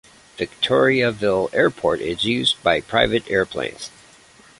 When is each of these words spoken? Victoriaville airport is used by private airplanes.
Victoriaville 0.39 1.53
airport 1.53 1.99
is 2.01 2.23
used 2.23 2.63
by 2.63 2.81
private 2.81 3.29
airplanes. 3.29 3.91